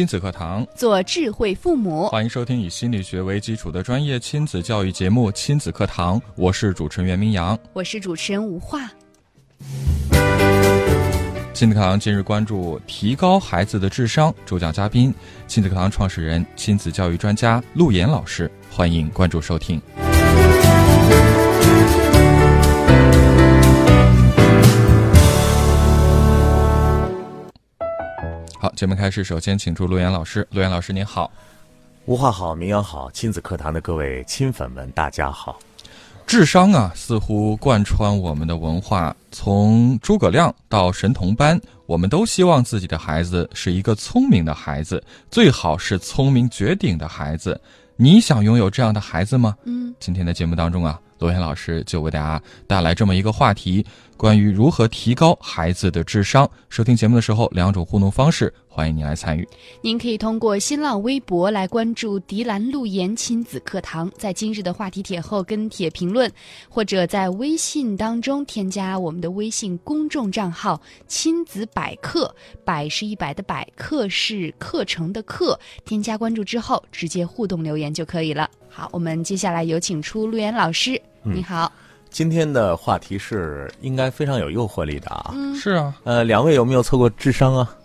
[0.00, 2.08] 亲子课堂，做智慧父母。
[2.08, 8.90] 欢迎收听以心理学为基础的专业亲子教育节目《亲子课堂》，我是主持人袁明阳，我是主持人吴化。
[11.52, 15.12] 亲子课堂今日关注提高孩子的智商，主讲嘉宾
[15.46, 19.78] 亲子课堂创始人、亲子教育专家陆岩老师，欢迎关注收听。
[28.80, 30.48] 节目开始，首先请出陆岩老师。
[30.52, 31.30] 陆岩老师您好，
[32.06, 35.58] 吴话好，民谣好，亲子课堂的各位亲粉们，大家好。
[36.26, 47.60] 智商啊，似乎贯穿我们的文化，从诸葛亮到神童班，我们都希望自己的孩子是一个聪明的孩子，最好是聪明绝顶的孩子。
[47.96, 49.54] 你想拥有这样的孩子吗？
[49.64, 53.84] 嗯，今天的节目当中啊，罗岩老师就为大家带来这么一个话题。
[54.20, 59.48] 关于如何提高孩子的智商，收听节目的时候，两种互动方式，欢迎您来参与。
[59.80, 66.30] 您可以通过新浪微博来关注“迪兰路言亲子课堂”，在今日的话题帖后跟帖评论，
[66.68, 72.30] 或者在微信当中添加我们的微信公众账号“亲子百科”，
[72.62, 78.50] 百是一百的百，课是课程的课，添加关注之后，直接互动留言就可以了。
[78.68, 81.72] 好，我们接下来有请出陆言老师，你好。
[82.10, 85.32] 今天的话题是应该非常有诱惑力的啊！
[85.54, 87.76] 是啊，呃，两位有没有测过智商啊？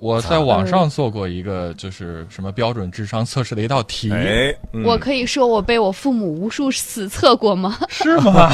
[0.00, 4.12] 我在网上做过一个，就是什么标准智商测试的一道题。
[4.12, 7.76] 哎，我可以说我被我父母无数次测过吗？
[7.88, 8.48] 是吗？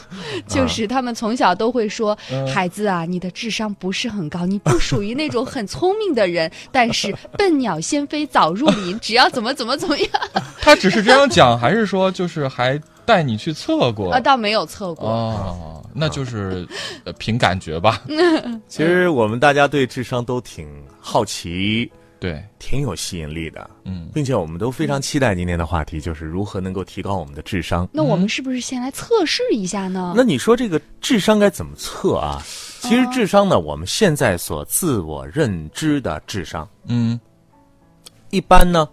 [0.46, 2.16] 就是他们从小都会说
[2.52, 6.50] ：“孩子啊，你的智商不是很高，你不属于那种很聪明的人。
[6.70, 10.08] 但是笨鸟先飞早入林， 只要怎么怎么怎么样。”
[10.60, 14.12] 他只是这样讲，还是说就是还带你去测过？
[14.12, 15.08] 啊，倒没有测过。
[15.08, 16.66] 哦，那就是
[17.18, 18.02] 凭感觉吧。
[18.68, 20.66] 其实我们大家对智商都挺
[21.00, 23.68] 好奇，对，挺有吸引力的。
[23.84, 27.88] 嗯，并且我们都非常期待今天的话题，就是如何能够提高我们的智商。
[27.92, 30.14] 那我们是不是先来测试一下呢？
[30.16, 32.42] 那你说这个智商该怎么测啊？
[32.80, 37.20] 其实智商呢，我们现在所自我认知的智商，嗯，
[38.30, 38.88] 一般呢。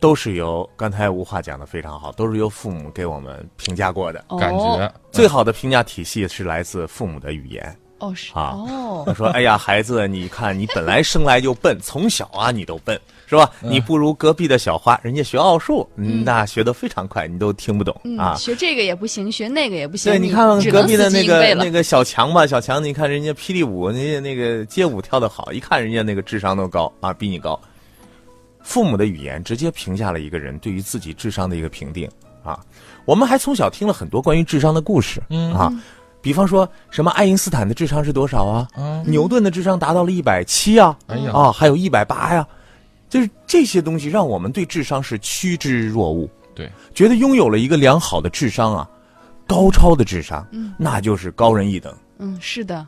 [0.00, 4.92] 都是由刚才吴话讲的非常好，都是由父母给我们评价过的感觉。
[5.12, 7.76] 最好的评价体系是来自父母的语言。
[7.98, 8.54] 哦，是啊。
[8.56, 13.50] 哦，他说：“哎呀，孩子，你看你本来生来就笨，从小啊你都笨，是吧？
[13.60, 18.34] 你不如隔壁的小花，人家学奥数，那学得非常快，你都听不懂啊。
[18.36, 20.10] 学这个也不行，学那个也不行。
[20.10, 27.60] 对，你看隔壁的那个那个小强吧，小强，你看人家霹雳舞，人家那个街舞跳得好，一看人家那个智商都高啊，比你高。”
[28.62, 32.08] 父母的语言直接评价了一个人对于自己智商的一个评定
[32.44, 32.58] 啊！
[33.04, 35.22] 我们还从小听了很多关于智商的故事
[35.54, 35.72] 啊，
[36.20, 38.68] 比方说什么爱因斯坦的智商是多少啊？
[39.06, 40.96] 牛顿的智商达到了一百七啊！
[41.06, 42.46] 哎呀啊，还有一百八呀！
[43.08, 46.30] 就是这些东西让我们对智商是趋之若鹜。
[46.54, 48.88] 对，觉得拥有了一个良好的智商啊，
[49.46, 50.46] 高超的智商，
[50.78, 51.92] 那就是高人一等。
[52.18, 52.86] 嗯，是的，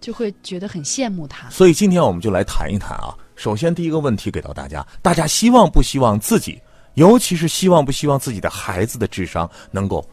[0.00, 1.48] 就会觉得很羡慕他。
[1.50, 3.16] 所以今天我们就来谈一谈啊。
[3.36, 6.60] 首先，第一个问题给到大家：大家希望不希望自己，
[6.94, 10.04] 尤其是希望不希望自己的孩子的智商能够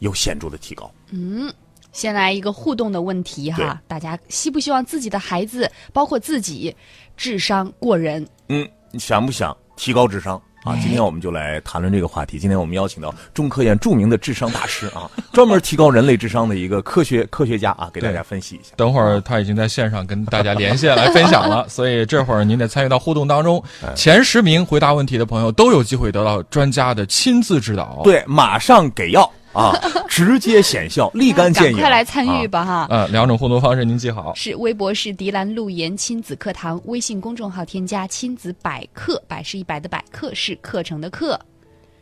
[0.00, 0.92] 有显著的提高？
[1.10, 1.52] 嗯，
[1.92, 6.74] 先来一个互动的问题哈，大家希不希望自己的孩子，包括自己，
[7.16, 8.26] 智商过人？
[8.48, 10.40] 嗯，你想不想提高智商？
[10.64, 12.38] 啊，今天我们就来谈论这个话题。
[12.38, 18.70] 今天我们邀请到中科院著名的智商大师啊， 专门提高人类智商的一个科学科学家啊，给大家分析一下。
[18.74, 23.62] 等会儿他已经在线上跟大家连线来分享了，所以这会儿您得参与到互动当中。
[23.94, 28.00] 前十名回答问题的朋友都有机会得到专家的亲自指导。
[28.02, 29.30] 对，马上给药。
[29.54, 29.72] 啊，
[30.08, 31.78] 直接显效，立竿见影！
[31.78, 32.86] 快来参与吧哈！
[32.90, 41.38] 呃，两种互动方式您记好：是微博是迪兰路言亲子课堂，微信公众号添加亲子百课，百是一百的百课是课程的课。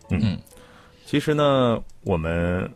[0.09, 0.39] 嗯，
[1.05, 2.69] 其实呢，我们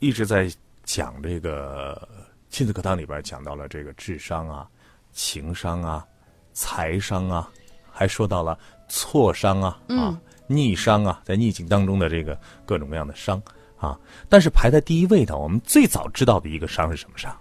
[0.00, 0.50] 一直在
[0.84, 2.06] 讲这个
[2.50, 4.66] 亲子课堂里边讲到了这个智商啊、
[5.12, 6.04] 情商啊、
[6.52, 7.48] 财商啊，
[7.92, 8.58] 还说到了
[8.88, 12.36] 挫伤啊啊、逆商啊，在逆境当中的这个
[12.66, 13.40] 各种各样的伤。
[13.78, 13.98] 啊！
[14.28, 17.34] 但是排在第一位的，我们最早知道的一个伤是什么伤？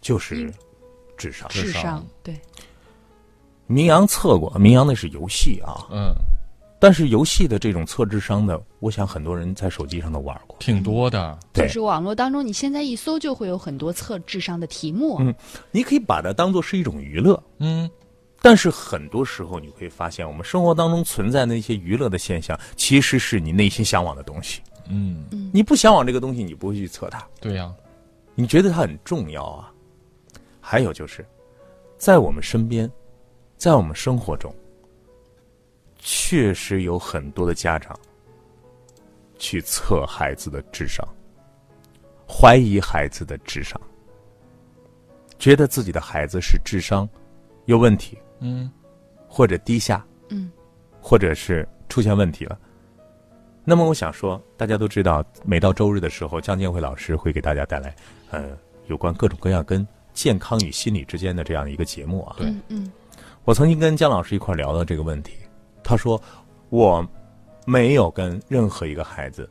[0.00, 0.52] 就是
[1.16, 1.48] 智商。
[1.48, 2.34] 智商对。
[3.66, 5.86] 名扬测过，名扬那是游戏啊。
[5.90, 6.14] 嗯。
[6.78, 10.54] 但是游戏的这种测智商的，我想很多人在手机上都玩过。
[10.60, 11.38] 挺多的。
[11.52, 15.16] 对就是网络当中，你现在一搜就会有很多测智商的题目。
[15.20, 15.34] 嗯
[15.70, 17.90] 你可以把它当做是一种娱乐，嗯，
[18.42, 24.60] 但是很多时候你会发现，我们生活当中存在的一些娱乐的现象，其实是你内心向往的东西。
[24.88, 27.74] 嗯，你不向往这个东西，你不会去测它，对呀、
[28.34, 29.72] 你觉得它很重要啊。
[30.60, 31.24] 还有就是，
[31.96, 32.90] 在我们身边，
[33.56, 34.52] 在我们生活中，
[35.98, 37.96] 确实有很多的家长
[39.38, 41.06] 去测孩子的智商，
[42.28, 43.80] 怀疑孩子的智商，
[45.38, 47.08] 觉得自己的孩子是智商
[47.66, 48.70] 有问题，嗯，
[49.28, 50.50] 或者低下，嗯，
[51.00, 52.58] 或者是出现问题了。
[53.68, 57.92] 那么我想说，大家都知道，每到周日的时候，江建辉老师会给大家带来
[58.30, 59.84] 呃有关各种各样跟
[60.14, 62.36] 健康与心理之间的这样一个节目啊。
[62.38, 62.92] 对嗯嗯
[63.44, 65.32] 我曾经跟姜老师一块聊到这个问题，
[65.82, 66.20] 他说
[66.68, 67.04] 我
[67.66, 69.50] 没有跟任何一个孩子，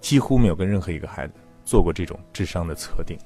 [0.00, 3.18] 几乎没有跟任何一个孩子做过这种智商的测定。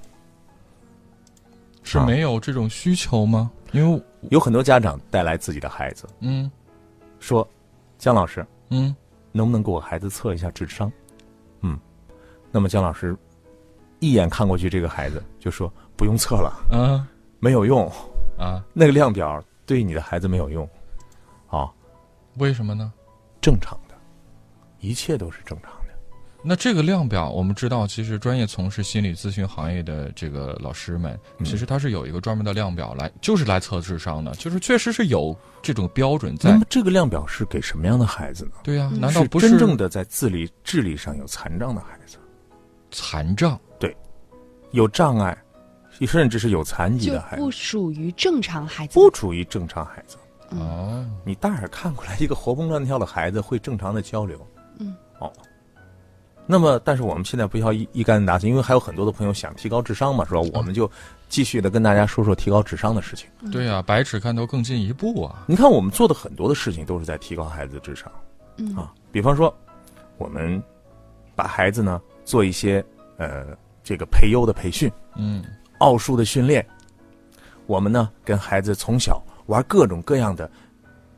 [1.82, 3.50] 是没有这种需求吗？
[3.72, 6.50] 因为有很多家长带来自己的孩子，嗯
[7.20, 7.46] 说
[7.98, 8.96] ：“姜老师，嗯
[9.36, 10.90] 能不能给我孩子测一下智商？”
[11.60, 11.78] 嗯，
[12.52, 13.16] 那么姜老师
[13.98, 17.08] 一眼看过去，这个孩子就说：“不用测了，啊
[17.40, 17.90] 没有用，
[18.38, 20.68] 啊，那个量表对你的孩子没有用。”
[21.48, 21.70] 啊，
[22.36, 22.92] 为什么呢？
[23.40, 23.94] 正常的，
[24.80, 25.73] 一切都是正常的。
[26.46, 36.58] 那这个量表，我们知道，其实专业从事心理咨询行业的这个老师们，嗯其实他是有一个专门的量表来，就是来测智商的，就是确实是有这种标准在那。
[36.58, 38.52] 么这个量表是给什么样的孩子呢？
[38.62, 42.18] 对呀、嗯难道不是真正的在智力智力上有残障的孩子，
[42.90, 43.96] 残障对？
[44.72, 45.36] 有障碍，
[46.06, 48.92] 甚至是有残疾的孩子不，属于正常孩子。
[48.92, 50.18] 不属于正常孩子。
[50.50, 54.46] 哦，你大眼看过来一个活蹦乱跳的孩子会正常的交流，
[54.78, 55.32] 嗯，哦。
[56.46, 60.40] 那么，但是我们现在不要一一竿子打死，因为还有很多的朋友想提高智商嘛，是吧？
[60.52, 60.90] 我们就
[61.28, 63.28] 继续的跟大家说说提高智商的事情。
[63.50, 65.42] 对呀、百尺竿头更进一步啊。
[65.46, 68.12] 你看，我们做的很多的事情都是在提高孩子的智商，
[68.58, 69.54] 嗯啊，比方说，
[70.18, 70.62] 我们
[71.34, 72.84] 把孩子呢做一些
[73.16, 73.46] 呃
[73.82, 75.42] 这个培优的培训，嗯
[75.78, 76.64] 奥数的训练，
[77.66, 80.50] 我们呢跟孩子从小玩各种各样的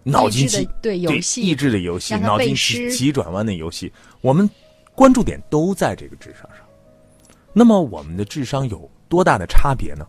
[0.04, 4.48] 脑筋急对游戏益智的游戏、脑筋急急转弯的游戏，我们
[4.96, 6.66] 关注点都在这个智商上。
[7.52, 10.04] 那么我们的智商有多大的差别呢？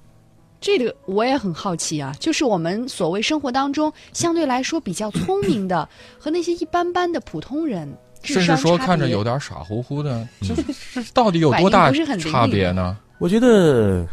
[0.59, 5.87] 这个我也很好奇啊，就是我们所谓生活当中相对来说比较聪明的，
[6.17, 7.87] 和那些一般般的普通人，
[8.23, 10.55] 智甚至说看着有点傻乎乎的， 这
[10.93, 12.97] 这到底有多大不是很差别呢？
[13.19, 14.03] 我觉得，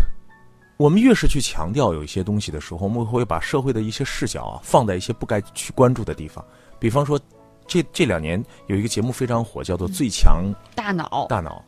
[0.76, 6.44] 我们越是去强调有一些东西的时候，我们会把社会的一些视角啊放在一些不该去关注的地方。
[6.78, 7.18] 比方说，
[7.66, 11.62] 这这两年有一个节目非常火，叫做《最强大脑大脑》。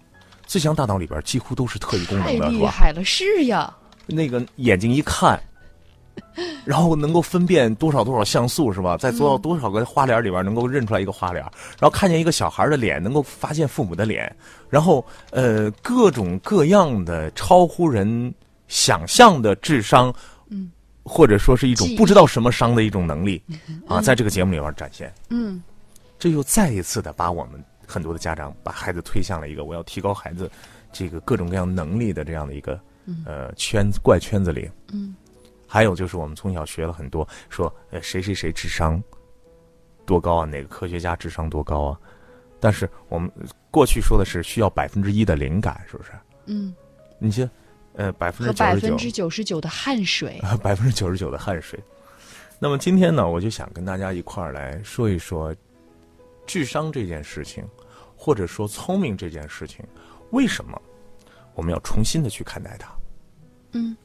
[0.46, 2.48] 最强大脑里边几乎都是特异功能的，是吧？
[2.48, 3.74] 厉害了，是呀，
[4.06, 5.42] 那个眼睛一看，
[6.64, 8.96] 然后能够分辨多少多少像素，是吧？
[8.96, 11.42] 在多少多少个花脸里边能够认出来一个花脸，
[11.80, 14.32] 然后看见一个小孩的脸，能够发现父母的脸，
[14.70, 18.32] 然后呃各种各样的超乎人
[18.68, 20.14] 想象的智商，
[20.48, 20.70] 嗯，
[21.02, 23.42] 或者说是一种不知道什么伤的一种能力
[23.88, 25.12] 啊，在这个节目里边展现。
[25.28, 25.60] 嗯
[26.18, 30.50] 这又再一次的把我们很多的家长把孩子推向了一个我要提高孩子
[30.92, 32.80] 这个各种各样能力的这样的一个
[33.24, 34.70] 呃圈子怪圈子里。
[34.92, 35.14] 嗯，
[35.66, 39.02] 还有就是我们从小学了很多说呃谁谁谁智商
[40.04, 42.00] 多高啊，哪个科学家智商多高啊，
[42.60, 43.30] 但是我们
[43.70, 46.10] 过去说的是需要百分之一的灵感，是不是？
[46.46, 46.74] 嗯，
[47.18, 47.48] 你像
[47.94, 51.78] 呃百分之九十九分之九十九的汗水， 啊，百分之九十九的汗水。
[52.58, 55.54] 那么今天呢，我就想跟大家一块儿来说一说
[56.46, 57.64] 智商这件事情，
[58.16, 59.84] 或者说聪明这件事情，
[60.30, 60.80] 为什么
[61.54, 62.90] 我们要重新的去看待它？
[63.72, 63.96] 嗯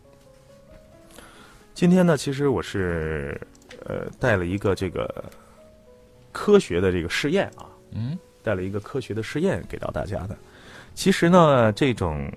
[1.74, 3.40] 今天呢，其实我是
[3.86, 5.24] 呃带了一个这个
[6.32, 10.38] 科学的这个试验啊，嗯带了一个科学的试验给到大家的。
[10.94, 12.32] 其实呢，这种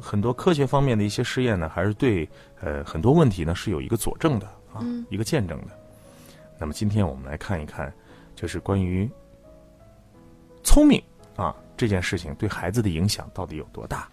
[0.00, 2.28] 很多科学方面的一些试验呢，还是对
[2.60, 5.68] 呃很多问题呢是有一个佐证的啊，嗯一个见证的。
[6.58, 7.90] 那么今天我们来看一看，
[8.34, 9.08] 就是关于
[10.62, 11.02] 聪明
[11.36, 14.08] 啊这件事情对孩子的影响到底有多大。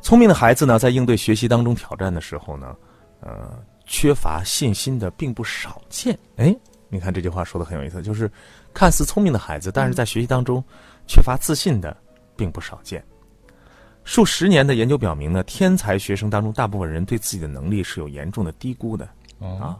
[0.00, 2.76] 聪明的孩子呢，在应对学习当中挑战的时候呢，
[3.20, 6.16] 呃，缺乏信心的并不少见。
[6.36, 6.54] 哎，
[6.88, 8.30] 你看这句话说的很有意思，就是
[8.72, 10.62] 看似聪明的孩子，但是在学习当中
[11.08, 11.96] 缺乏自信的
[12.36, 13.04] 并不少见。
[14.04, 19.78] 数十年的研究表明呢，天才学生当中，大部分人对自己的能力是有严重的低估的哦啊。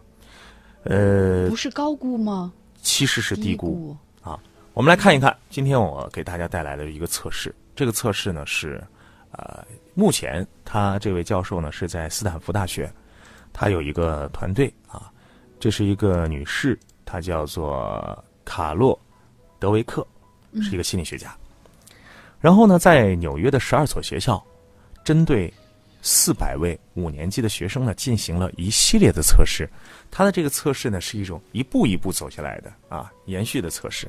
[0.82, 2.52] 呃不，是高估吗？
[2.82, 3.96] 其实是低低估。
[4.76, 7.52] 我们来看一看，今天我给大家带来的一个测试。
[7.74, 8.78] 这个测试呢是，
[9.30, 9.64] 呃，
[9.94, 12.92] 目前他这位教授呢是在斯坦福大学，
[13.54, 15.10] 他有一个团队啊，
[15.58, 18.94] 这是一个女士，她叫做卡洛·
[19.58, 20.06] 德维克，
[20.60, 21.34] 是一个心理学家。
[22.38, 24.44] 然后呢，在纽约的十二所学校，
[25.02, 25.50] 针对
[26.02, 29.66] 四百位五年级的学生呢，进行了一系列的测试。
[30.10, 34.06] 他的这个测试呢，是一种一步一步走下来的啊，延续的测试。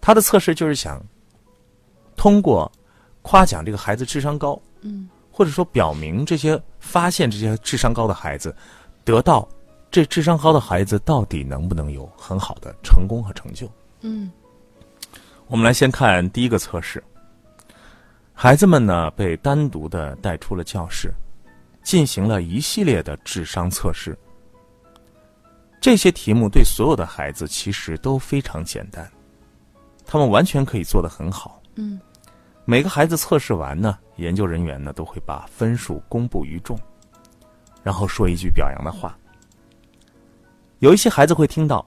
[0.00, 1.00] 他的测试就是想
[2.16, 2.70] 通过
[3.22, 8.54] 夸奖这个孩子智商高，嗯，或者说表明这些发现这些智商高的孩子，
[9.04, 9.46] 得到
[9.90, 13.70] 这智商高的孩子到底能不能有很好的成功和成就。
[14.02, 14.30] 嗯
[15.46, 17.02] 我们来先看第一个测试。
[18.32, 21.12] 孩子们呢被单独的带出了教室，
[21.82, 24.16] 进行了一系列的智商测试。
[25.80, 29.10] 这些题目对所有的孩子其实都非常简单，
[30.10, 31.62] 他们完全可以做得很好。
[31.76, 32.00] 嗯
[32.64, 36.76] 每个孩子测试完呢，研究人员呢都会把分数公布于众，
[37.84, 39.16] 然后说一句表扬的话。
[40.80, 41.86] 有一些孩子会听到，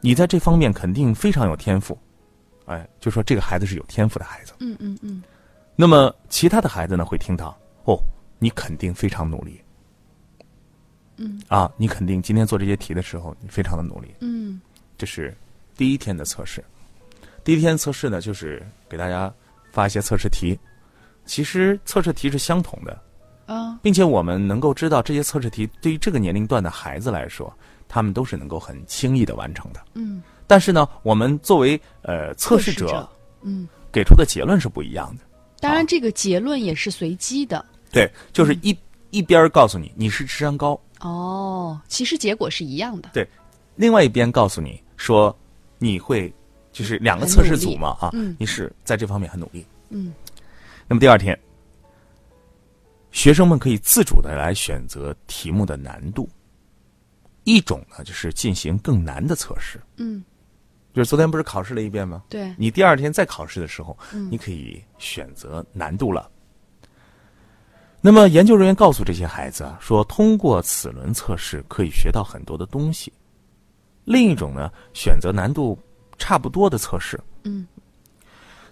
[0.00, 1.98] 你在这方面肯定非常有天赋，
[2.66, 4.52] 哎，就说这个孩子是有天赋的孩子。
[4.60, 5.20] 嗯嗯嗯
[5.74, 7.98] 那么其他的孩子呢会听到，哦，
[8.38, 9.60] 你肯定非常努力，
[11.16, 14.14] 嗯啊，你肯定今天做这些题的时候你非常的努力。
[14.20, 14.60] 嗯
[14.96, 15.36] 这是
[15.76, 16.64] 第一天的测试。
[17.46, 19.32] 第一天测试呢，就是给大家
[19.70, 20.58] 发一些测试题，
[21.26, 23.00] 其实测试题是相同的，
[23.46, 29.80] 啊并且我们能够知道这些测试题对于这个年龄段的孩子来说，他们都是能够很轻易的完成的。
[29.94, 33.08] 嗯，但是呢，我们作为呃测试者者，
[33.42, 35.22] 嗯，给出的结论是不一样的。
[35.60, 37.64] 当然这个结论也是随机的。
[37.92, 38.76] 对，就是一、
[39.10, 43.10] 一边告诉你你是智商高，哦，其实结果是一样的。
[43.12, 43.24] 对，
[43.76, 45.34] 另外一边告诉你说
[45.78, 46.34] 你会，
[46.76, 49.64] 就是两个测试组嘛啊，嗯你是在这方面很努力。
[49.88, 50.12] 嗯
[50.86, 51.38] 那么第二天，
[53.12, 56.28] 学生们可以自主的来选择题目的难度。
[57.44, 60.22] 一种呢，就是进行更难的测试，嗯，
[60.92, 62.22] 就是昨天不是考试了一遍吗？
[62.28, 66.30] 对，你第二天再考试的时候，嗯你可以选择难度了。
[68.02, 73.10] 那么研究人员告诉这些孩子啊，说通过此轮测试可以学到很多的东西。
[74.04, 75.76] 另一种呢，选择难度
[76.18, 77.20] 差不多的测试。
[77.44, 77.66] 嗯，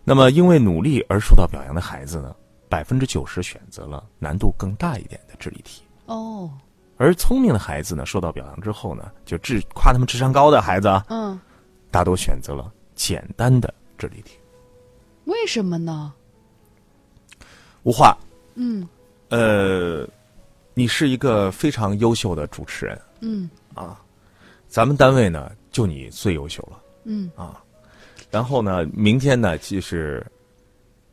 [0.02, 2.34] 那么因为努力而受到表扬的孩子呢，
[2.68, 5.82] 百分之九十选择了难度更大一点的智力题。
[6.06, 6.50] 哦，
[6.96, 11.38] 而聪明的孩子呢，受到表扬之后呢，就智夸他们智商高的孩子啊，嗯，
[11.90, 14.38] 大多选择了简单的智力题。
[15.24, 16.12] 为什么呢？
[17.84, 18.16] 无话，
[18.54, 18.86] 嗯
[19.28, 20.06] 呃，
[20.74, 24.00] 你是一个非常优秀的主持人嗯啊，
[24.68, 27.62] 咱们单位呢就你最优秀了嗯，啊。
[28.30, 30.24] 然后呢，明天呢就是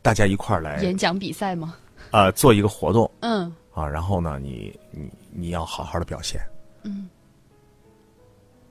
[0.02, 1.76] 大家一块儿来演讲比赛吗？
[2.10, 3.88] 啊、做一个活动嗯啊。
[3.88, 6.42] 然后呢，你你你要好好的表现，
[6.84, 7.10] 嗯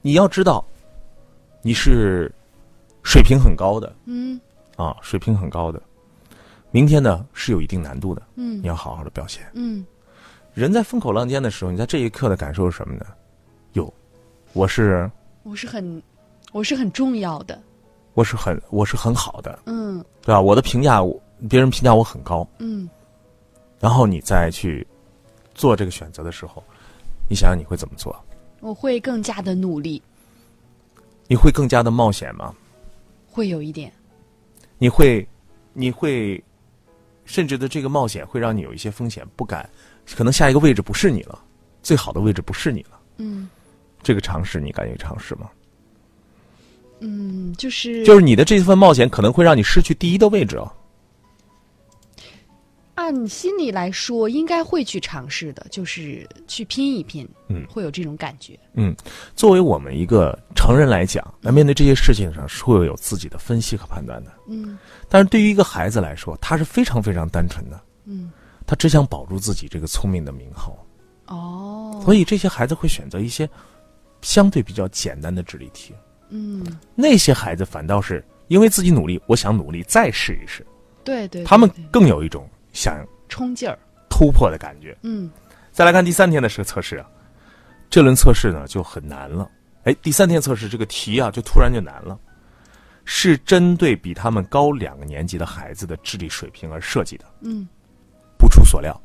[0.03, 0.65] 你要知道
[1.62, 2.33] 你是
[3.03, 4.41] 水平很高的嗯
[4.77, 5.81] 啊，水平很高的。
[6.73, 9.43] 明天呢是有一定难度的，嗯你要好好的表现。
[9.55, 9.85] 嗯
[10.53, 13.07] 人在风口浪尖的时候，你在这一刻的感受是什么呢？
[13.75, 13.93] 有，
[14.53, 15.09] 我是
[15.45, 16.03] 我是很，
[16.52, 17.61] 我是很重要的。
[18.14, 20.40] 我是很我是很好的，嗯对吧？
[20.40, 21.00] 我的评价，
[21.49, 22.47] 别人评价我很高。
[22.59, 22.88] 嗯
[23.78, 24.87] 然后你再去
[25.54, 26.62] 做这个选择的时候，
[27.28, 28.14] 你想想你会怎么做？
[28.61, 30.02] 我会更加的努力，
[31.28, 32.54] 你会更加的冒险吗？
[33.30, 33.90] 会有一点。
[34.76, 35.26] 你会，
[35.73, 36.42] 你会，
[37.25, 39.66] 甚至的这个冒险会让你有一些风险，不敢，
[40.14, 41.38] 可能下一个位置不是你了，
[41.83, 43.00] 最好的位置不是你了。
[43.19, 43.49] 嗯
[44.02, 45.49] 这个尝试你敢于尝试吗？
[47.00, 50.71] 嗯，就是就是你的这份冒险可能会让你失去第一的位置哦。
[52.97, 57.26] 按心理来说，应该会去尝试的，就是去拼一拼。
[57.49, 58.59] 嗯会有这种感觉。
[58.75, 58.95] 嗯
[59.35, 64.30] 作为我们一个成人来讲，那面对这些事情上是会有自己的分析和判断的。
[64.49, 64.78] 嗯
[65.09, 68.30] 但是对于一个孩子来说，他是非常非常单纯的，嗯，
[68.66, 70.76] 他只想保住自己这个聪明的名号，
[71.28, 73.49] 哦，所以这些孩子会选择一些
[74.21, 75.95] 相对比较简单的智力题。
[76.30, 80.66] 嗯，那些孩子反倒是因为自己努力，我想努力再试一试，
[81.04, 83.78] 对对，他们更有一种想冲劲儿。
[84.08, 84.96] 突破的感觉。
[85.02, 85.30] 嗯
[85.72, 87.06] 再来看第三天的这个测试啊，
[87.88, 89.49] 这轮测试呢就很难了。
[89.84, 92.18] 哎，第三天测试这个题啊就突然就难了，
[93.04, 97.25] 是针对比他们高两个年级的孩子的智力水平而设计的。
[97.40, 97.66] 嗯
[98.37, 99.00] 不出所料，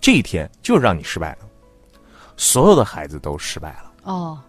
[0.00, 1.48] 这一天就让你失败了，
[2.36, 3.92] 所有的孩子都失败了。
[4.04, 4.40] 哦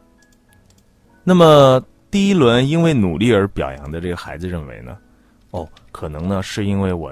[1.24, 1.84] 那么
[2.14, 4.96] 第一轮因为努力而表扬的这个孩子认为呢，
[5.50, 7.12] 哦，可能呢是因为我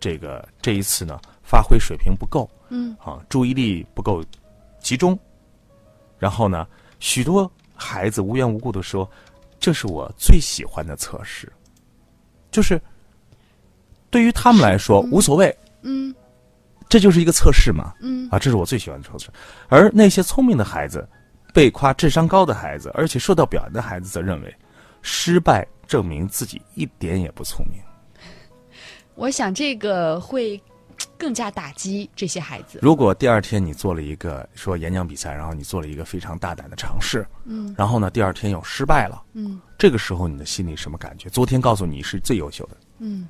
[0.00, 4.20] 这个这一次呢发挥水平不够，嗯，啊，注意力不够
[4.80, 5.16] 集中，
[6.18, 6.66] 然后呢，
[6.98, 9.08] 许多孩子无缘无故的说，
[9.60, 11.48] 这是我最喜欢的测试，
[12.50, 12.82] 就是
[14.10, 16.12] 对于他们来说无所谓，嗯。
[16.88, 18.28] 这就是一个测试嘛，嗯。
[18.28, 19.30] 啊，这是我最喜欢的测试。
[19.68, 21.08] 而那些聪明的孩子，
[21.52, 24.54] 被夸智商高的孩子，而且受到表扬的孩子，则认为，
[25.02, 27.80] 失败证明自己一点也不聪明。
[29.14, 30.60] 我想这个会
[31.18, 32.78] 更加打击这些孩子。
[32.80, 41.28] 如果第二天你做了一个说演讲比赛，然后你做了一个非常大胆的尝试，嗯然后呢，第二天又失败了，嗯这个时候你的心里什么感觉？
[41.28, 43.28] 昨天告诉你是最优秀的，嗯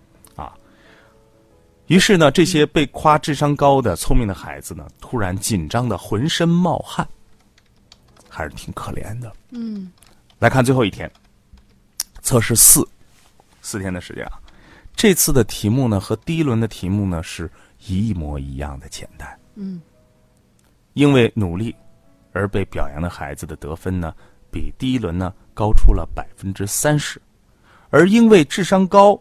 [1.89, 7.07] 于是呢，这些被夸智商高的聪明的孩子呢，突然紧张的浑身冒汗，
[8.35, 9.31] 还是挺可怜的。
[9.51, 9.93] 嗯
[10.39, 11.11] 来看最后一天，
[12.23, 12.83] 测试四，
[13.61, 14.41] 四天的时间啊。
[14.97, 17.51] 这次的题目呢和第一轮的题目呢是
[17.87, 19.39] 一模一样的简单。
[19.55, 19.81] 嗯
[20.95, 21.75] 因为努力
[22.33, 24.15] 而被表扬的孩子的得分呢，
[24.51, 27.21] 比第一轮呢高出了百分之三十，
[27.91, 29.21] 而因为智商高、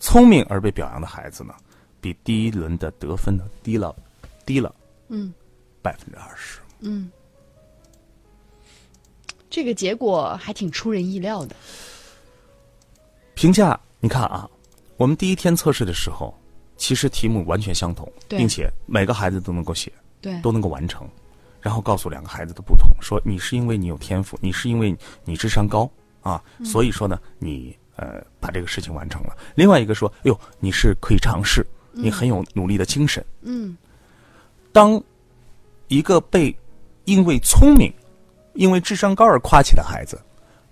[0.00, 1.54] 聪明而被表扬的孩子呢，
[2.00, 3.94] 比第一轮的得分呢低了，
[4.44, 4.74] 低了
[5.08, 5.32] 嗯
[5.80, 6.60] 百分之二十。
[6.80, 7.10] 嗯，
[9.50, 11.56] 这个结果还挺出人意料的。
[13.34, 14.48] 评价，你看啊，
[14.96, 16.36] 我们第一天测试的时候，
[16.76, 21.08] 其实题目完全相同，并且每个孩子都能够写，对，都能够完成，
[21.60, 25.88] 然后告诉两个孩子的不同，说你是因为你有天赋，你是因为你智商高
[26.20, 29.36] 啊，所以说呢，你呃把这个事情完成了。
[29.54, 33.24] 另外一个说，哎呦，你是可以尝试，你很有努力的精神。
[33.42, 33.76] 嗯
[34.72, 35.02] 当
[35.88, 36.54] 一个被
[37.06, 37.92] 因为聪明、
[38.58, 40.20] 因为智商高而夸起的孩子，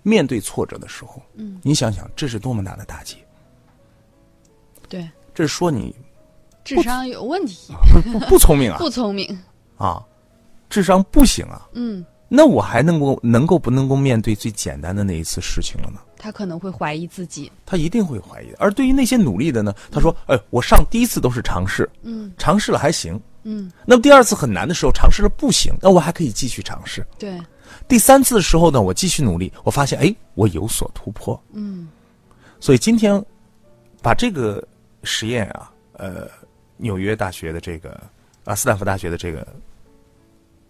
[0.03, 3.15] 面对挫折的时候，嗯，你想想，这是多么大的打击！
[4.89, 5.95] 对，这是说你
[6.65, 7.73] 智商有问题，
[8.11, 9.25] 不不聪明啊 不聪明。
[9.77, 10.03] 啊，
[10.69, 16.01] 智商不行啊，嗯，那我还能够能够不能够面对最简单的那一次事情了呢？
[16.17, 17.49] 他可能会怀疑自己。
[17.65, 18.51] 他一定会怀疑。
[18.59, 23.17] 而对于那些努力的呢，他说：“哎，我上第一次都是尝试，嗯尝试了还行。
[23.43, 27.05] 嗯，那么第二次很难的时候，尝试了不行，那我还可以继续尝试。
[27.17, 27.39] 对，
[27.87, 31.41] 第三次的时候呢，我继续努力，我发现哎，我有所突破。
[31.53, 31.87] 嗯
[32.59, 33.23] 所以今天
[34.01, 34.65] 把这个
[35.03, 36.27] 实验啊，呃，
[36.77, 38.01] 纽约大学的这个
[38.45, 39.45] 啊，斯坦福大学的这个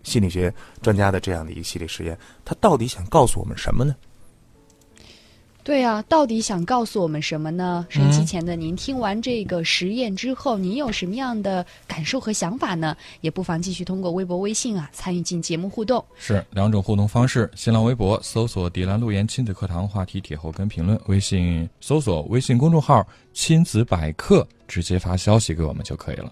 [0.04, 3.96] 心理学专家的这样的一个系列实验，他到底想告诉我们什么呢？
[5.68, 7.86] 对呀、到底想告诉我们什么呢？
[7.90, 12.96] 收音机前的您，听完这个实验之后，您有什么样的感受和想法呢？
[13.20, 16.02] 也不妨继续通过微博、微信啊参与进节目互动。
[16.16, 26.32] 是两种互动方式：新浪微博搜索“迪兰路言亲子课堂”话题帖后跟评论；微信搜索微信公众号“亲子百科”，直接发消息给我们就可以了。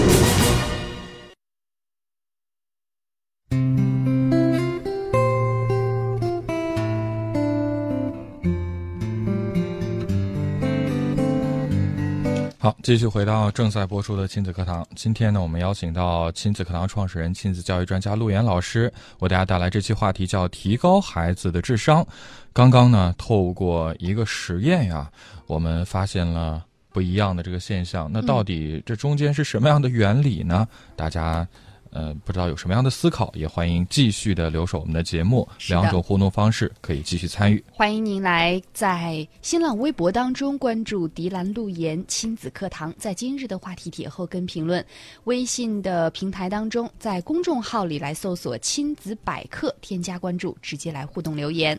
[12.61, 14.85] 好，继续回到正在播出的亲子课堂。
[14.95, 22.05] 今天呢，我们邀请到亲子课堂创始人、亲子教育专家陆岩老师，为大家带来这期话题叫“提高孩子的智商”。
[22.53, 25.11] 刚刚呢，透过一个实验呀，
[25.47, 28.07] 我们发现了不一样的这个现象。
[28.13, 30.67] 那到底这中间是什么样的原理呢？
[30.95, 31.47] 大家。
[31.91, 35.47] 呃，不知道有什么样的思考，也欢迎继续的留守我们的节目。
[35.67, 37.63] 两种互动方式可以继续参与。
[37.71, 44.81] 欢迎您来在新浪微博当中关注“迪兰路言亲子课堂”，在今日的话题帖后跟评论；
[45.25, 51.77] 微信的平台当中，在公众号里来搜索“亲子百科”，添加关注，直接来互动留言。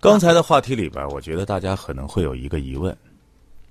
[0.00, 2.96] 刚才的话题里边，我觉得大家可能会有一个疑问，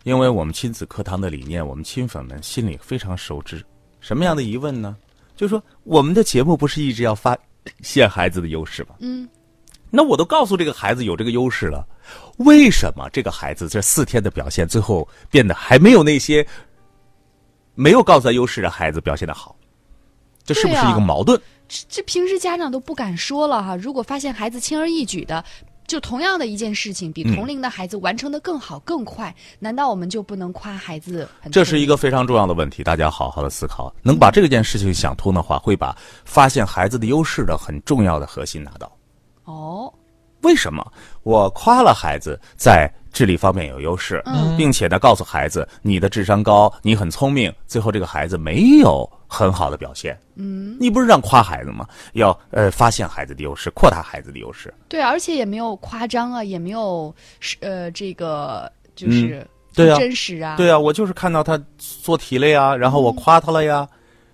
[0.03, 3.61] 因为我们亲子课堂的理念，我们亲粉们心里非常熟知。
[3.99, 4.95] 什么样的疑问呢？
[5.37, 7.37] 就是说，我们的节目不是一直要发
[7.81, 8.95] 现孩子的优势吗？
[8.99, 9.29] 嗯，
[9.89, 11.87] 那我都告诉这个孩子有这个优势了，
[12.37, 16.45] 为什么这个孩子这四天的表现最后变得还没有那些
[17.75, 19.55] 没有告诉他优势的孩子表现的好？
[20.43, 21.39] 这是不是一个矛盾？
[21.67, 23.75] 这这平时家长都不敢说了哈。
[23.75, 25.43] 如果发现孩子轻而易举的，
[25.87, 31.49] 就同样的一件事情，比嗯同龄的孩子完成的更好更快，难道我们就不能夸孩子很？
[31.49, 33.91] 这是一个非常重要的问题，大家好好的思考。
[34.03, 38.91] 能把这件事情想通的话，会把发现孩子的优势的很重要的核心拿到。
[39.45, 39.91] 哦，
[40.41, 40.85] 为什么
[41.23, 50.15] 我夸了孩子在智力方面有优势，嗯并且呢，告诉孩子你的智商高，你很聪明，最后这个孩子没有很好的表现。
[50.35, 51.87] 嗯，你不是让夸孩子吗？
[52.13, 54.71] 要呃发现孩子的优势，扩大孩子的优势。
[54.87, 63.89] 对，而且也没有夸张啊，也没有是呃这个就是对啊真实啊，对啊，我就是看到他做题了呀，然后我夸他了呀，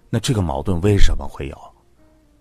[0.09, 1.57] 那这个矛盾为什么会有？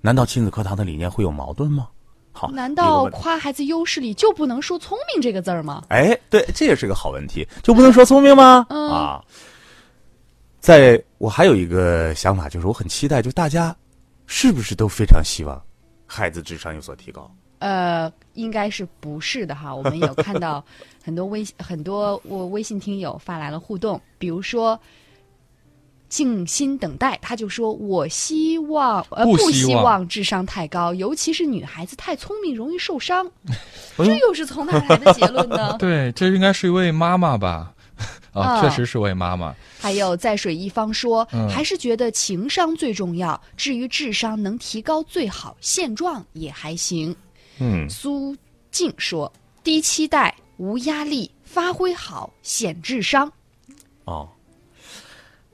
[0.01, 1.87] 难道亲子课堂的理念会有矛盾吗？
[2.33, 5.85] 好，难道夸孩子优势里就不能说聪明这个字儿吗？
[5.89, 8.67] 哎，对，这也是个好问题，就不能说聪明吗？
[8.71, 9.23] 嗯啊，
[10.59, 13.77] 在我还有一个想法，就是我很期待，就大家
[14.27, 15.63] 是不是都非常希望
[16.07, 17.31] 孩子智商有所提高？
[17.59, 19.75] 呃，应该是不是的哈？
[19.75, 20.65] 我们有看到
[21.05, 24.81] 很多微很多我微信听友发来了互动，比如说。
[26.13, 33.27] 静心等待，他就说：“我希望呃不不希望希望智商太高，尤其是女孩子太聪明容易受伤。”
[33.97, 35.75] 哎这又是从哪来的结论呢？
[35.81, 37.73] 对，这应该是一位妈妈吧？
[38.35, 39.55] 啊，啊确实是位妈妈。
[39.81, 47.17] 还有在水一方说，嗯还是觉得情商最重要，至于智商能提高最好，现状也还行。
[47.59, 48.37] 嗯，苏
[48.71, 49.33] 静说，
[49.65, 53.33] 低期待，无压力，发挥好，显智商。
[54.05, 54.29] 哦，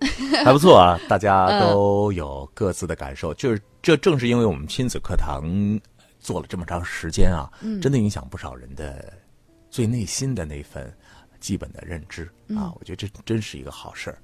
[0.44, 5.44] 还不错啊，大家都有各自的感受，就是这正是因为我们亲子课堂
[6.18, 9.12] 做了这么长时间啊，真的影响不少人的
[9.70, 10.92] 最内心的那份
[11.40, 12.24] 基本的认知
[12.56, 14.18] 啊，我觉得这真是一个好事儿。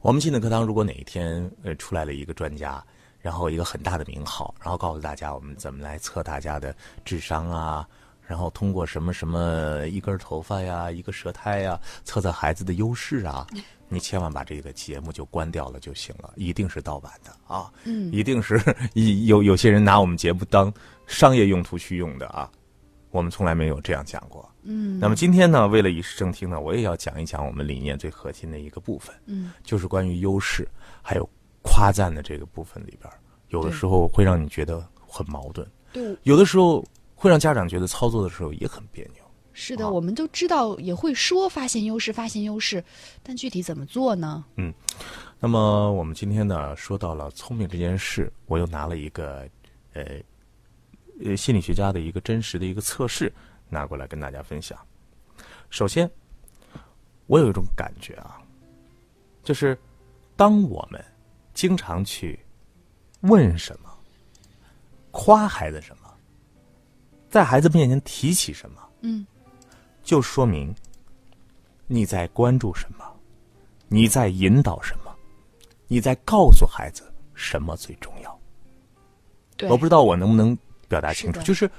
[0.00, 2.84] 我们亲子课堂如果哪一天呃出来了一个专家，
[3.18, 7.88] 然后一个很大的名号，然后告诉大家我们怎么来测大家的智商啊，
[8.26, 13.46] 然后通过什么什么一根头发呀、一个舌苔呀，测测孩子的优势啊，
[13.88, 18.10] 你千万把这个节目就关掉了就行了，一定是盗版的啊，嗯。
[18.12, 18.60] 一定是
[19.26, 20.72] 有有些人拿我们节目当
[21.06, 22.50] 商业用途去用的啊，
[23.10, 24.48] 我们从来没有这样讲过。
[24.64, 24.98] 嗯。
[24.98, 30.66] 那么今天呢，为了以示正听呢，我也要讲一讲我们理念最核心的一个部分，嗯，就是关于优势
[31.00, 31.28] 还有
[31.62, 33.12] 夸赞的这个部分里边，
[33.50, 36.84] 有的时候会让你觉得很矛盾，对，有的时候
[37.16, 39.24] 会让家长觉得操作的时候也很别扭。
[39.52, 42.84] 是的，啊我们都知道，也会说发现优势，发现优势，
[43.22, 44.44] 但具体怎么做呢？
[44.56, 44.72] 嗯
[45.40, 49.48] 那么我们今天呢，说到了聪明这件事，我又拿了一个
[49.94, 50.04] 呃
[51.24, 53.32] 呃心理学家的一个真实的一个测试
[53.68, 54.78] 拿过来跟大家分享。
[55.70, 56.10] 首先，
[57.26, 58.38] 我有一种感觉啊，
[59.42, 59.76] 就是
[60.36, 61.02] 当我们
[61.54, 62.38] 经常去
[63.20, 63.90] 问什么、
[65.10, 66.05] 夸孩子什么，
[67.30, 69.26] 在孩子面前提起什么，嗯，
[70.02, 70.74] 就说明
[71.86, 73.04] 你在关注什么，
[73.88, 75.12] 你在引导什么，
[75.88, 77.02] 你在告诉孩子
[77.34, 78.38] 什么最重要。
[79.68, 80.56] 我不知道我能不能
[80.88, 81.70] 表达清楚，是就是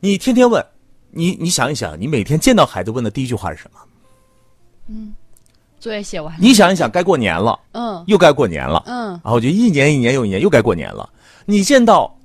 [0.00, 0.64] 你天天问，
[1.10, 3.80] 你你想一想，你每天见到孩子问的第一句话是什么？
[4.88, 5.14] 嗯。
[5.80, 8.04] 作业写完，你想一想，该过年了，嗯。
[8.06, 9.10] 又该过年了，嗯。
[9.24, 11.12] 然后就一年一年又一年，又该过年了。
[11.44, 12.16] 你见到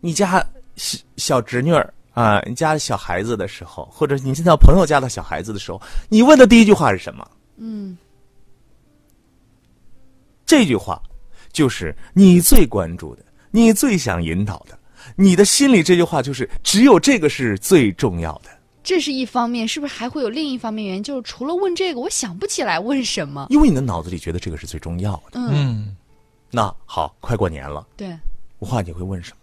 [0.00, 0.44] 你家
[0.78, 7.28] 小小侄女儿啊，你家小孩子的时候，或者你见到朋友家的小孩子的时候，你问的第一句话是什么？
[7.58, 7.98] 嗯，
[10.46, 11.02] 这句话
[11.52, 14.78] 就是你最关注的，你最想引导的，
[15.16, 18.50] 你的心里这句话就是只有这个是最重要的，
[18.82, 21.02] 这是一方面，是不是还会有另一方面原因？
[21.02, 23.48] 就是除了问这个，我想不起来问什么。
[23.50, 25.32] 因为你的脑子里觉得这个是最重要的。
[25.34, 25.96] 嗯，嗯，
[26.50, 28.16] 那好，快过年了，对，
[28.58, 29.37] 我话你会问什么？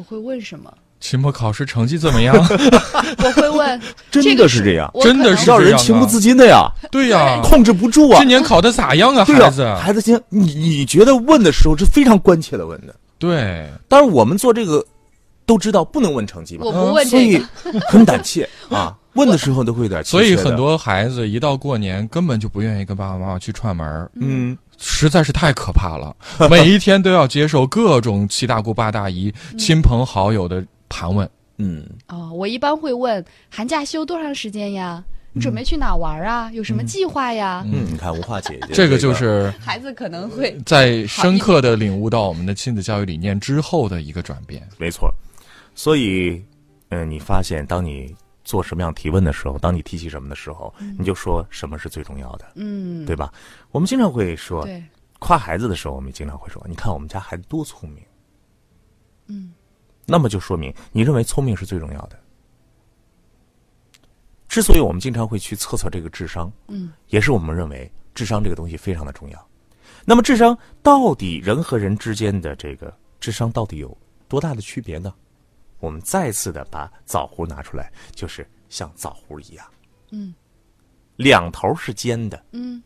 [0.00, 0.72] 我会问什么？
[0.98, 2.34] 期末考试成绩怎么样？
[3.22, 3.78] 我会问，
[4.10, 8.26] 真的是这样，真的是这样啊让人情不自禁的呀，对呀、控制不住啊今。
[8.26, 9.62] 年考的咋样啊，孩子？
[9.62, 12.94] 呀，孩子今你你觉得问的时候是非常关切的问的。
[13.18, 14.82] 对，当然，我们做这个
[15.44, 17.42] 都知道不能问成绩嘛我，不问所以，
[17.90, 18.96] 很胆怯啊。
[19.20, 26.16] 问的时候都会有点所以很多孩子一到过年根本就不愿意跟爸爸妈妈去串门儿嗯，实在是太可怕了。
[26.50, 31.28] 每一天都要接受各种七大姑八大姨、亲朋好友的盘问。
[31.58, 35.04] 嗯，哦，我一般会问寒假休多长时间呀？
[35.32, 36.50] 你准备去哪玩啊？
[36.52, 37.62] 有什么计划呀？
[37.70, 44.66] 嗯，你看无话姐姐，这个就是孩子可能会在深刻的领悟到我们的亲子教育理念之后的一个转变。
[44.76, 45.08] 没错。
[45.76, 46.42] 所以，
[46.88, 48.12] 嗯、你发现当你
[48.50, 53.32] 做什么样提问的时候，当你提起什么的时候，你就说什么是最重要的，嗯，对吧？
[53.70, 54.66] 我们经常会说，
[55.20, 58.02] 夸孩子的时候，我们经常会说，你看我们家孩子多聪明。
[59.28, 59.54] 嗯，
[60.04, 62.18] 那么就说明你认为聪明是最重要的。
[64.48, 69.48] 之所以我们经常会去测测这个智商，嗯，也是我们认为智商这个东西非常的重要。
[70.04, 75.14] 那么智商到底人和人之间的这个智商到底有多大的区别呢？
[75.80, 79.66] 我们再次的把枣核拿出来，就是像枣核一样，
[80.10, 80.34] 嗯
[81.16, 82.82] 两头是尖的，嗯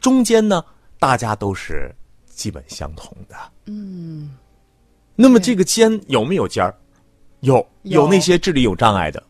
[0.00, 0.64] 中间呢
[0.98, 1.90] 大家都是
[2.26, 3.36] 基本相同的。
[3.66, 4.36] 嗯，
[5.16, 6.74] 那么这个尖有没有尖儿？
[7.40, 9.22] 有，有有那些智力有障碍的，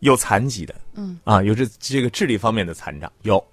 [0.00, 3.44] 有残疾的，嗯啊，有这这个智力方面的残障，有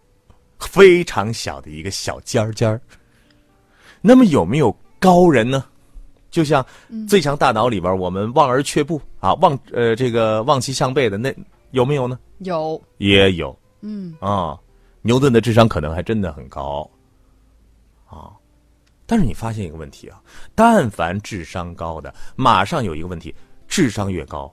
[0.59, 2.79] 非常小的一个小尖儿尖儿。
[4.01, 5.65] 那么有没有高人呢？
[6.34, 6.65] 就像
[7.08, 11.34] 《最强大脑》里边，我们望而却步啊，望呃这个望其项背的那
[11.69, 12.19] 有没有呢？
[12.39, 14.60] 有，也有嗯啊。
[15.06, 16.89] 牛顿的智商可能还真的很高
[18.08, 18.32] 啊，
[19.06, 20.19] 但是你发现一个问题啊，
[20.56, 23.36] 但凡智商高的，马上有一个问题，
[23.67, 24.50] 智商越高，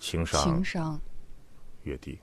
[0.00, 1.00] 情商情商，
[1.84, 2.18] 越低。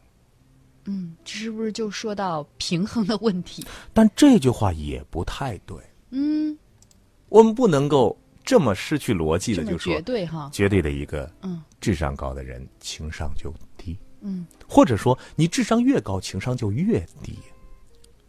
[0.84, 3.66] 嗯，这是不是就说到平衡的问题？
[3.94, 5.78] 但这句话也不太对，
[6.12, 6.56] 嗯，
[7.36, 11.62] 我们不能够这么失去逻辑的，就说绝对哈，绝对的一个嗯。
[11.82, 17.38] 智商高的人情商就低，嗯，或者说你智商越高，情商就越低。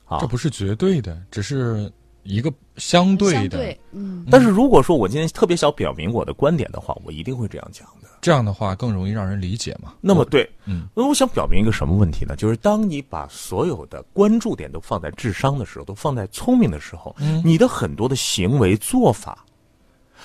[0.06, 0.18] 啊。
[0.20, 1.88] 这，不是绝对的，只是
[2.26, 3.40] 一个相对的。
[3.40, 8.08] 相对，嗯但是如果说我今天特别想表明我的观点的话，我一定会这样讲的。
[8.20, 9.94] 这样的话更容易让人理解嘛。
[10.00, 12.34] 那么对，嗯，那我想表明一个什么问题呢？
[12.34, 19.44] 就是当你把所有的关注点都放在智商的时候，都放在聪明的时候，嗯你的很多的行为做法，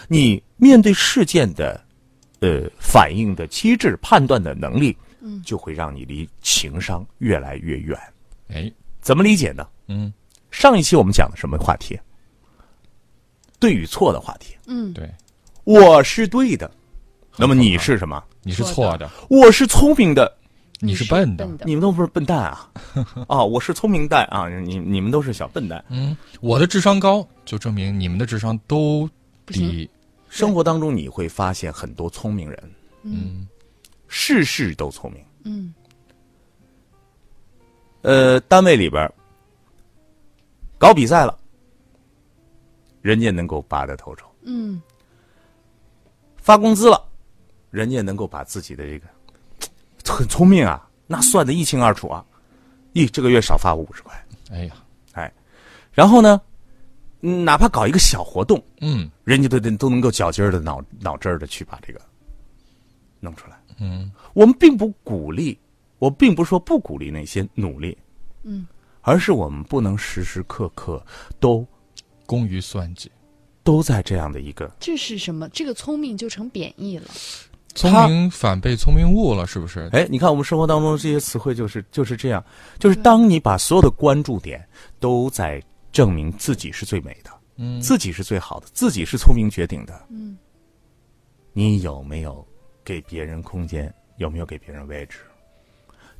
[0.07, 1.79] 你面对事件的，
[2.39, 7.99] 呃，反应的机制、判断的能力，嗯就会让你离情商越来越远。
[8.47, 9.67] 哎，怎么理解呢？
[9.87, 10.11] 嗯，
[10.51, 11.99] 上一期我们讲的什么话题？
[13.59, 14.55] 对与错的话题。
[14.67, 15.09] 嗯，对，
[15.63, 16.69] 我是对的，
[17.37, 18.21] 那么你是什么？
[18.43, 20.31] 你是错的，我是聪明的，
[20.79, 21.47] 你是笨的。
[21.63, 22.69] 你们都不是笨蛋啊！
[23.27, 24.49] 啊，我是聪明蛋啊！
[24.49, 25.83] 你你们都是小笨蛋。
[25.89, 29.09] 嗯，我的智商高，就证明你们的智商都
[29.45, 29.89] 低。
[30.27, 32.71] 生活当中你会发现很多聪明人，
[33.03, 33.47] 嗯
[34.07, 35.23] 事事都聪明。
[35.43, 35.73] 嗯
[38.01, 39.13] 呃，单位里边儿
[40.81, 41.37] 搞比赛了，
[43.03, 44.81] 人家能够拔得头筹；嗯。
[46.37, 46.99] 发工资了，
[47.69, 49.05] 人家能够把自己的这个
[50.11, 52.25] 很聪明啊，那算得一清二楚啊。
[52.93, 54.73] 咦，这个月少发我五十块，哎呀，
[55.13, 55.31] 哎。
[55.93, 56.41] 然后呢，
[57.19, 59.07] 嗯哪怕搞一个小活动，嗯。
[59.23, 62.01] 人家都都能够绞劲儿的脑脑汁儿的去把这个
[63.19, 63.61] 弄出来。
[63.77, 64.11] 嗯。
[64.33, 65.55] 我们并不鼓励，
[65.99, 67.95] 我并不是说不鼓励那些努力，
[68.41, 68.65] 嗯，
[69.01, 71.03] 而是我们不能时时刻刻
[71.39, 71.65] 都
[72.25, 73.11] 工于算计，
[73.63, 75.49] 都在这样的一个这是什么？
[75.49, 77.05] 这个聪明就成贬义了。
[77.73, 79.89] 聪明反被聪明误了，是不是？
[79.93, 82.43] 哎，你看我们生活当中这些词汇就是就是这样，
[82.77, 84.67] 就是当你把所有的关注点
[84.99, 90.37] 都在证明自己是最美的，嗯，自己是最好的，自己是聪明绝顶的，嗯，
[91.53, 92.45] 你有没有
[92.83, 93.93] 给别人空间？
[94.17, 95.19] 有没有给别人位置？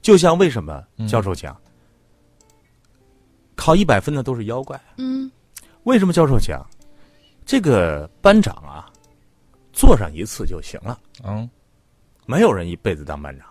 [0.01, 1.55] 就像为什么教授讲，
[3.61, 4.81] 考一百分的都是妖怪？
[4.97, 5.29] 嗯
[5.83, 6.65] 为什么教授讲，
[7.45, 8.89] 这个班长啊，
[9.71, 11.47] 做上一次就行了，嗯
[12.25, 13.45] 没有人一辈子当班长。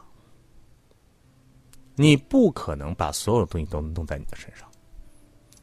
[1.95, 4.67] 你不可能把所有东西都弄在你的身上。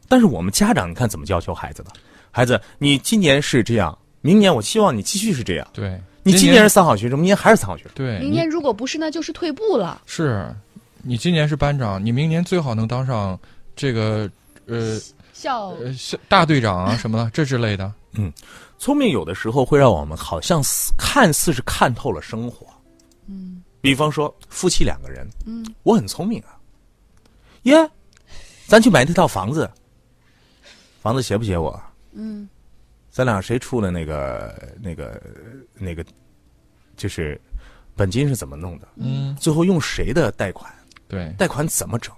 [0.08, 1.92] 但是我们家长，你看怎么要求孩子的？
[2.32, 5.68] 孩子，你今年是这样，明年我希望你继续是这样。
[5.74, 7.92] 对，你今年是三好学生，明年还是三好学生。
[7.96, 10.04] 对，明年如果不是，那就是退步了。
[10.06, 10.50] 是，
[11.02, 13.38] 你今年是班长，你明年最好能当上
[13.78, 14.30] 这个
[14.66, 15.00] 呃
[15.32, 17.94] 校呃校大队长啊什么的这之类的。
[18.14, 18.34] 嗯
[18.78, 22.68] 聪明有的时候会让我们好像似看似是看透了生活。
[23.28, 26.58] 嗯比方说夫妻两个人，嗯我很聪明啊，
[27.64, 27.90] 耶，
[28.66, 29.70] 咱去买那套房子，
[31.02, 31.80] 房子写不写我？
[32.12, 32.50] 嗯
[33.12, 35.22] 咱俩谁出了那个那个
[35.74, 36.06] 那个，
[36.96, 37.40] 就是
[37.96, 38.88] 本金是怎么弄的？
[38.96, 40.72] 嗯，最后用谁的贷款？
[41.08, 41.34] 对。
[41.38, 42.14] 贷款怎么整？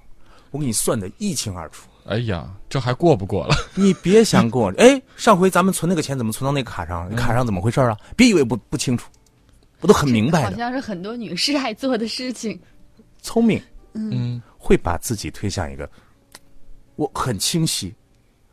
[0.52, 1.88] 我给你算的一清二楚。
[2.06, 3.56] 哎呀，这还过不过了？
[3.76, 7.10] 你别想跟我，哎，上回咱们存那个钱怎么存到那个卡上？
[7.16, 7.96] 卡上怎么回事啊？
[8.16, 9.10] 别以为不不清楚，
[9.82, 10.50] 我都很明白的。
[10.52, 12.60] 好像是很多女士爱做的事情。
[13.22, 13.62] 聪明
[13.94, 15.88] 嗯会把自己推向一个，
[16.96, 17.94] 我很清晰，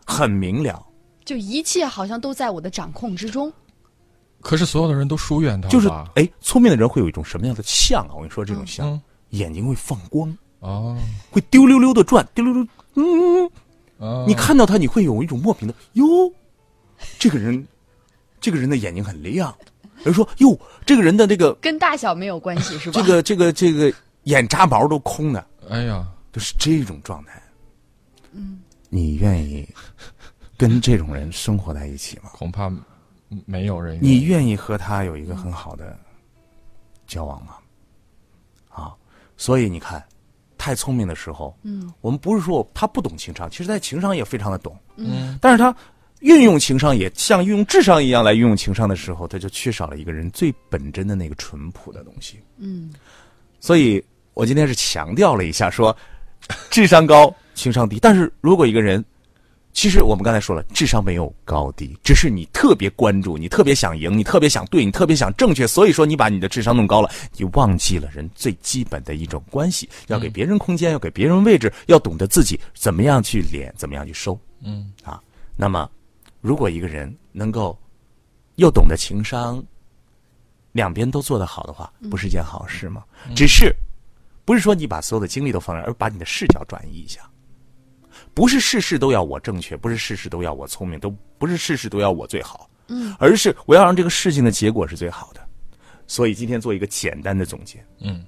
[0.05, 0.85] 很明了，
[1.25, 3.51] 就一切好像都在我的掌控之中。
[4.43, 6.11] 可是所有的人都疏远他就是吧？
[6.17, 8.11] 哎，聪明的人会有一种什么样的相啊？
[8.15, 10.97] 我跟你说，这种相，嗯眼睛会放光，哦
[11.31, 13.51] 会丢溜溜的转，丢溜溜，嗯，
[13.99, 16.05] 哦，你看到他，你会有一种莫名的哟，
[17.19, 17.67] 这个人，
[18.41, 19.55] 这个人的眼睛很亮，
[20.03, 23.01] 人说哟，这个人的这个跟大小没有关系，是吧？
[23.01, 23.93] 这个这个这个
[24.25, 27.43] 眼眨毛都空的，哎呀，就是这种状态。
[28.33, 29.69] 嗯，你愿意
[30.57, 32.31] 跟这种人生活在一起吗？
[32.33, 32.73] 恐怕
[33.45, 35.99] 没有人你愿意和他有一个很好的
[37.07, 37.57] 交往吗？
[38.69, 38.95] 啊，
[39.37, 40.03] 所以你看，
[40.67, 45.73] 太聪明的时候，嗯，我们不是说他不懂情商，其实在情商也非常的懂，嗯，但是他
[46.23, 52.41] 运用情商也像运用智商一样来运用情商的时候，他就缺少了一个人最本真的那个淳朴的东西。
[52.57, 52.93] 嗯，
[53.61, 55.97] 所以我今天是强调了一下说，
[56.69, 58.01] 智商高，情商低。
[58.01, 59.05] 但是如果一个人，
[59.77, 74.41] 其实我们刚才说了，智商没有高低，只是你特别关注，你特别想赢，你特别想对，你特别想正确，所以说你把你的智商弄高了，你忘记了人最基本的一种关系，要给别人空间，要给别人位置，要懂得自己怎么样去敛，怎么样去收。
[74.63, 75.21] 嗯啊，
[75.59, 75.87] 那么
[76.41, 77.79] 如果一个人能够
[78.55, 79.63] 又懂得情商，
[80.73, 83.05] 两边都做得好的话，不是件好事吗？
[83.35, 83.77] 只是
[84.47, 87.21] 不是说你把所有的精力都放在，而把你的视角转移一下。
[88.35, 95.41] 不是事事都要我正确，不是事事都要我聪明，都不是事事都要我最好，嗯，而是我要让这个事情的结果是最好的。
[96.07, 97.85] 所以今天做一个简单的总结。
[98.01, 98.25] 嗯，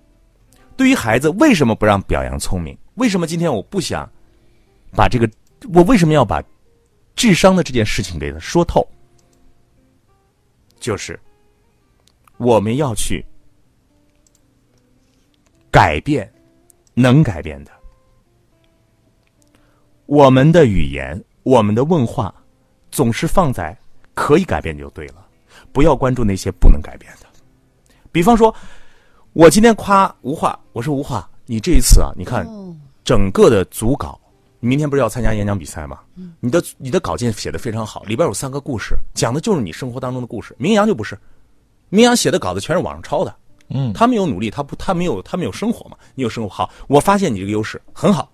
[0.77, 2.77] 对于孩子，为什么不让表扬聪明？
[2.95, 4.11] 为什么今天我不想
[4.97, 5.31] 把这个，
[5.73, 6.43] 我为什么要把
[7.15, 8.87] 智商的这件事情给他说透？
[10.81, 11.19] 就是
[12.37, 13.25] 我们要去
[15.71, 16.33] 改变
[16.95, 17.71] 能改变的。
[20.09, 22.35] 我们的语言，我们的问话，
[22.91, 23.79] 总是放在
[24.15, 25.17] 可以改变就对了，
[25.71, 27.27] 不要关注那些不能改变的。
[28.11, 28.53] 比方说，
[29.35, 34.19] 我今天夸吴化，我说吴化，你这一次啊，你看哦，整个的组稿，
[34.61, 35.99] 你明天不是要参加演讲比赛吗？
[36.41, 40.57] 你的你的稿件写的非常好，里边有三个故事，讲的就是你生活当中的故事。
[40.59, 41.19] 明阳就不是，
[41.91, 43.37] 明阳写的稿子全是网上抄的，
[43.69, 48.33] 嗯他没有努力，他不他没有他没有生活嘛，你有生活好，我发现你这个优势很好。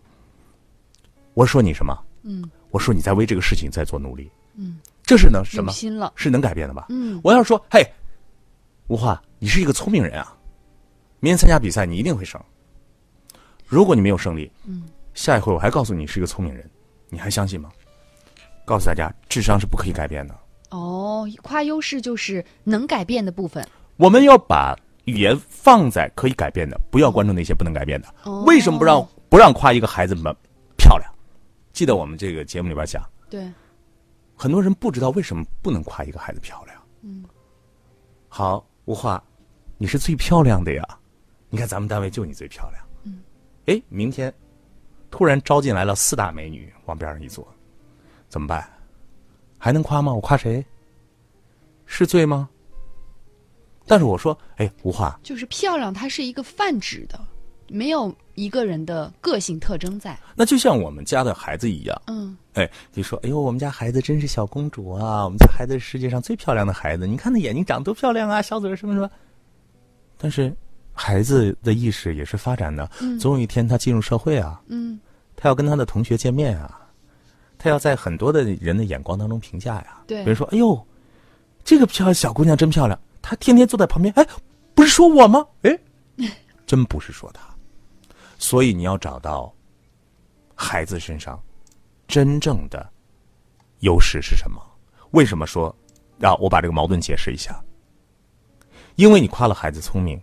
[1.35, 1.97] 我说你什么？
[2.23, 5.71] 嗯，我说你在为这个事情在做努力，嗯，这是能什么？
[5.73, 6.87] 心了，是能改变的吧？
[6.89, 7.85] 嗯我要说，嘿，
[8.87, 10.35] 吴化，你是一个聪明人啊，
[11.21, 12.41] 明天参加比赛你一定会胜。
[13.67, 16.69] 如果你没有胜利，嗯，下一回我还告诉你你是一个聪明人，
[17.11, 17.71] 你还相信吗？
[18.65, 20.35] 告诉大家，智商是不可以改变的。
[20.71, 23.67] 哦，夸优势就是能改变的部分，
[23.97, 28.09] 我们要把语言放在可以改变的，不要关注那些不能改变的。
[28.25, 30.35] 哦为什么不让不让夸一个孩子们
[30.79, 31.14] 漂亮？
[31.75, 33.53] 记得我们这个节目里边讲，对，
[34.37, 36.83] 很多人不知道为什么不能夸一个孩子漂亮。
[37.03, 37.25] 嗯，
[38.29, 39.23] 好，吴化，
[39.77, 40.83] 你是最漂亮的呀！
[41.51, 42.87] 你看咱们单位就你最漂亮。
[43.03, 43.21] 嗯，
[43.67, 44.33] 哎，明天
[45.11, 47.47] 突然招进来了四大美女，往边上一坐，
[48.29, 48.67] 怎么办？
[49.59, 50.15] 还能夸吗？
[50.15, 50.65] 我夸谁？
[51.87, 52.49] 是罪吗？
[53.85, 57.21] 但是我说，哎，吴化，就是漂亮，它是一个泛指的，
[57.69, 60.19] 没有一个人的个性特征在。
[60.35, 65.25] 那就像我们家的孩子一样，嗯，哎，你说，哎呦，我们家孩子真是小公主啊！
[65.25, 69.11] 我们家孩子是世界上最漂亮的孩子，你看那眼睛长多漂亮啊，小嘴什么什么。
[70.17, 70.55] 但是，
[70.93, 72.89] 孩子的意识也是发展的，
[73.21, 74.99] 总有一天他进入社会啊，嗯，
[75.37, 76.81] 他要跟他的同学见面啊，
[77.59, 80.03] 他要在很多的人的眼光当中评价呀。
[80.07, 80.87] 对比如说，哎呦，
[81.65, 84.27] 这个漂小姑娘真漂亮，她天天坐在旁边，哎，
[84.75, 85.45] 不是说我吗？
[85.63, 85.79] 哎，
[86.67, 87.54] 真不是说她。
[88.45, 89.51] 所以你要找到
[90.55, 91.43] 孩子身上
[92.07, 92.87] 真正的
[93.79, 94.61] 优势是什么？
[95.13, 95.75] 为什么说
[96.21, 96.35] 啊？
[96.35, 97.59] 我把这个矛盾解释一下。
[98.97, 100.21] 因为你夸了孩子聪明，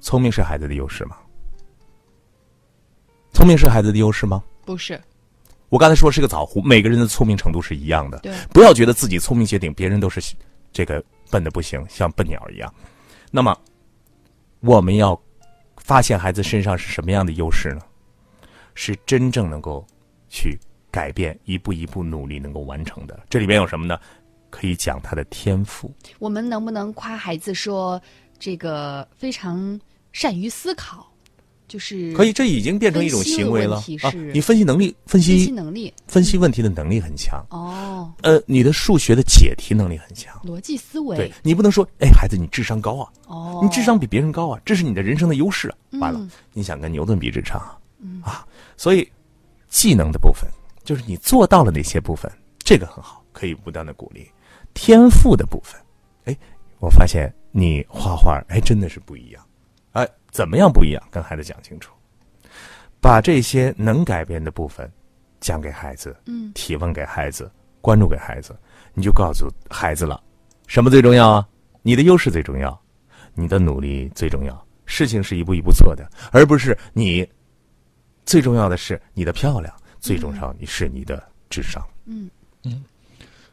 [0.00, 1.16] 聪明是孩子的优势吗？
[3.32, 4.42] 聪明是孩子的优势吗？
[4.64, 5.00] 不是，
[5.68, 8.18] 我刚才说是个枣核，每个人的聪明程度是一样的。
[8.18, 10.34] 对不要觉得自己聪明绝顶，别人都是
[10.72, 12.74] 这个笨的不行，像笨鸟一样。
[13.30, 13.56] 那么，
[14.58, 15.14] 我们要
[15.76, 17.80] 发现孩子身上是什么样的优势呢？
[18.74, 19.86] 是真正能够
[20.28, 20.58] 去
[20.90, 23.18] 改变，一步一步努力能够完成的。
[23.30, 23.98] 这里面有什么呢？
[24.50, 25.92] 可以讲他的天赋。
[26.18, 28.00] 我们能不能夸孩子说
[28.38, 29.78] 这个非常
[30.12, 31.10] 善于思考？
[31.68, 34.12] 就是可以，这已经变成一种行为了啊！
[34.32, 37.44] 你分析能力、分分析析能力分析问题的能力很强。
[37.50, 40.40] 哦，呃，你的数学的解题能力很强。
[40.44, 45.76] 逻辑思维对你不能说，哎，孩子，你智商高啊，哦，你智商比别人高啊，这是你的人生的优势啊。
[45.90, 47.78] 嗯完了，你想跟牛顿比智商啊？
[48.22, 49.08] 啊，所以
[49.68, 50.48] 技能的部分
[50.84, 54.28] 就是你做到了哪些部分，这个很好，可以不断的鼓励。
[54.74, 55.80] 天赋的部分，
[56.26, 56.36] 哎，
[56.78, 59.42] 我发现你画画，哎，真的是不一样。
[60.36, 61.02] 哎，怎么样不一样？
[61.10, 61.92] 跟孩子讲清楚，
[63.00, 64.90] 把这些能改变的部分
[65.40, 68.54] 讲给孩子，嗯，提问给孩子，关注给孩子，
[68.92, 70.22] 你就告诉孩子了，
[70.66, 71.48] 什么最重要啊？
[71.82, 72.78] 你的优势最重要，
[73.34, 74.66] 你的努力最重要。
[74.84, 77.26] 事情是一步一步做的，而不是你
[78.24, 81.82] 最重要的是你的漂亮，最重要你是你的智商。
[82.04, 82.30] 嗯
[82.62, 82.84] 嗯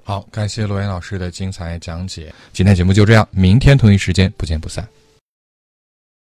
[0.03, 2.33] 好，感谢罗岩老师的精彩讲解。
[2.51, 4.85] 今天节目就这样，明天同一时间不见不散。